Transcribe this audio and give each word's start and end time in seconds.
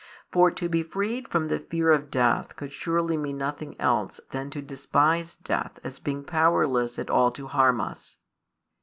For 0.31 0.49
to 0.49 0.67
be 0.67 0.81
freed 0.81 1.27
from 1.27 1.47
the 1.47 1.59
fear 1.59 1.91
of 1.91 2.09
death 2.09 2.55
could 2.55 2.73
surely 2.73 3.17
mean 3.17 3.37
nothing 3.37 3.79
else 3.79 4.19
than 4.31 4.49
to 4.49 4.59
despise 4.59 5.35
death 5.35 5.77
as 5.83 5.99
being 5.99 6.23
powerless 6.23 6.97
at 6.97 7.11
all 7.11 7.29
to 7.33 7.45
harm 7.45 7.79
us. 7.79 8.17